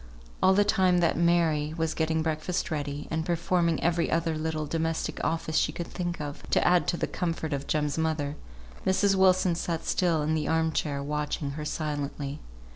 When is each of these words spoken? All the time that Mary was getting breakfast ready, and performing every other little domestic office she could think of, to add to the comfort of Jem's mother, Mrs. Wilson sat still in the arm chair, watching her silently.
All 0.41 0.55
the 0.55 0.63
time 0.65 0.97
that 1.01 1.15
Mary 1.15 1.75
was 1.77 1.93
getting 1.93 2.23
breakfast 2.23 2.71
ready, 2.71 3.07
and 3.11 3.23
performing 3.23 3.79
every 3.83 4.09
other 4.09 4.35
little 4.35 4.65
domestic 4.65 5.23
office 5.23 5.55
she 5.57 5.71
could 5.71 5.85
think 5.85 6.19
of, 6.19 6.41
to 6.49 6.67
add 6.67 6.87
to 6.87 6.97
the 6.97 7.05
comfort 7.05 7.53
of 7.53 7.67
Jem's 7.67 7.99
mother, 7.99 8.35
Mrs. 8.83 9.13
Wilson 9.13 9.53
sat 9.53 9.85
still 9.85 10.23
in 10.23 10.33
the 10.33 10.47
arm 10.47 10.71
chair, 10.71 11.03
watching 11.03 11.51
her 11.51 11.65
silently. 11.65 12.39